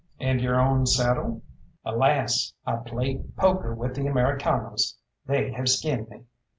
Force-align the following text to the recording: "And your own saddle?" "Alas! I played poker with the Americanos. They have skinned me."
"And 0.19 0.41
your 0.41 0.59
own 0.59 0.87
saddle?" 0.87 1.43
"Alas! 1.85 2.55
I 2.65 2.77
played 2.77 3.35
poker 3.37 3.75
with 3.75 3.93
the 3.93 4.07
Americanos. 4.07 4.97
They 5.27 5.51
have 5.51 5.69
skinned 5.69 6.09
me." 6.09 6.23